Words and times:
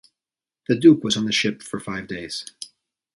The 0.67 0.75
Duke 0.75 1.03
was 1.03 1.15
on 1.15 1.25
the 1.25 1.31
ship 1.31 1.61
for 1.61 1.79
five 1.79 2.07
days. 2.07 2.43